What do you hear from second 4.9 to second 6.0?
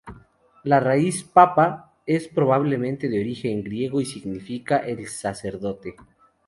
"sacerdote".